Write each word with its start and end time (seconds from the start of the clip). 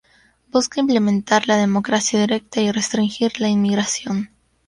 Busca 0.47 0.79
implementar 0.79 1.47
la 1.47 1.57
democracia 1.57 2.19
directa 2.21 2.59
y 2.59 2.71
restringir 2.71 3.39
la 3.39 3.49
inmigración. 3.49 4.31